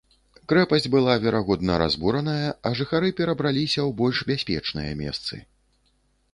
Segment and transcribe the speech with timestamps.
[0.51, 5.35] Крэпасць была, верагодна, разбураная, а жыхары перабраліся ў больш бяспечныя месцы.